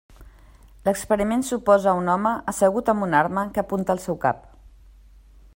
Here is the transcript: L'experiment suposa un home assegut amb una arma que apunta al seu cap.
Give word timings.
L'experiment 0.87 1.43
suposa 1.49 1.93
un 2.01 2.09
home 2.15 2.33
assegut 2.53 2.91
amb 2.95 3.07
una 3.09 3.21
arma 3.27 3.47
que 3.55 3.65
apunta 3.67 3.97
al 3.97 4.05
seu 4.07 4.19
cap. 4.29 4.45